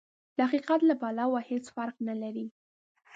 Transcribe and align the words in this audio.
د 0.37 0.37
حقيقت 0.49 0.81
له 0.89 0.95
پلوه 1.01 1.39
هېڅ 1.49 1.65
فرق 1.75 1.95
نه 2.07 2.15
لري. 2.21 2.45